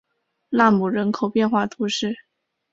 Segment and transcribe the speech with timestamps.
[0.49, 2.17] 拉穆人口变化图示